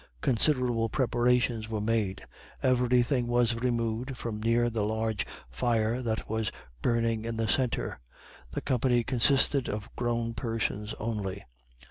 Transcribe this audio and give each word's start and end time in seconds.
Considerable 0.21 0.89
preparations 0.89 1.69
were 1.69 1.79
made. 1.79 2.25
Every 2.63 3.03
thing 3.03 3.27
was 3.27 3.53
removed 3.53 4.17
from 4.17 4.41
near 4.41 4.67
the 4.67 4.81
large 4.83 5.27
fire 5.51 6.01
that 6.01 6.27
was 6.27 6.51
burning 6.81 7.23
in 7.23 7.37
the 7.37 7.47
centre. 7.47 7.99
The 8.49 8.61
company 8.61 9.03
consisted 9.03 9.69
of 9.69 9.95
grown 9.95 10.33
persons 10.33 10.95
only. 10.95 11.45